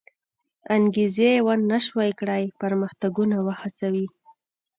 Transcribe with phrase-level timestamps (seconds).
[0.75, 4.07] انګېزې و نه شوی کړای پرمختګونه وهڅوي.